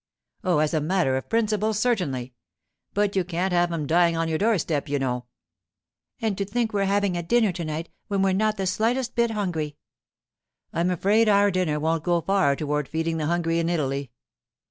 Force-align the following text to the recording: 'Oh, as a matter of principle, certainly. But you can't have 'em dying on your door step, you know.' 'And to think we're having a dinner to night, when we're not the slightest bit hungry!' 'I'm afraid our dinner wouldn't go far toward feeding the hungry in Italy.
'Oh, 0.43 0.57
as 0.57 0.73
a 0.73 0.81
matter 0.81 1.15
of 1.15 1.29
principle, 1.29 1.75
certainly. 1.75 2.33
But 2.95 3.15
you 3.15 3.23
can't 3.23 3.53
have 3.53 3.71
'em 3.71 3.85
dying 3.85 4.17
on 4.17 4.27
your 4.27 4.39
door 4.39 4.57
step, 4.57 4.89
you 4.89 4.97
know.' 4.97 5.25
'And 6.19 6.35
to 6.39 6.43
think 6.43 6.73
we're 6.73 6.85
having 6.85 7.15
a 7.15 7.21
dinner 7.21 7.51
to 7.51 7.63
night, 7.63 7.89
when 8.07 8.23
we're 8.23 8.33
not 8.33 8.57
the 8.57 8.65
slightest 8.65 9.13
bit 9.13 9.29
hungry!' 9.29 9.77
'I'm 10.73 10.89
afraid 10.89 11.29
our 11.29 11.51
dinner 11.51 11.79
wouldn't 11.79 12.03
go 12.05 12.19
far 12.21 12.55
toward 12.55 12.87
feeding 12.87 13.17
the 13.17 13.27
hungry 13.27 13.59
in 13.59 13.69
Italy. 13.69 14.09